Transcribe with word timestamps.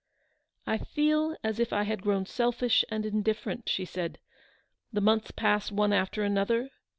"I 0.65 0.79
feel 0.79 1.37
as 1.43 1.59
if 1.59 1.71
I 1.71 1.83
had 1.83 2.01
grown 2.01 2.25
selfish 2.25 2.83
and 2.89 3.05
indifferent," 3.05 3.69
she 3.69 3.85
said." 3.85 4.17
The 4.91 4.99
months 4.99 5.29
pass 5.29 5.71
one 5.71 5.93
after 5.93 6.23
another. 6.23 6.71